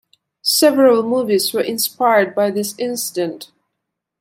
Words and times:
Several 0.41 1.03
movies 1.03 1.53
were 1.53 1.61
inspired 1.61 2.33
by 2.33 2.49
this 2.49 2.73
incident. 2.79 3.51